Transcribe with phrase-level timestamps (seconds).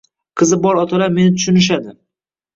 [0.41, 1.95] Qizi bor otalar meni tushunishadi.